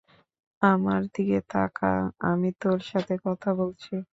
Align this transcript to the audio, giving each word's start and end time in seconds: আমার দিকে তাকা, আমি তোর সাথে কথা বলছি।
আমার 0.61 1.01
দিকে 1.15 1.39
তাকা, 1.49 1.91
আমি 2.23 2.49
তোর 2.59 2.79
সাথে 2.87 3.13
কথা 3.25 3.49
বলছি। 3.55 3.93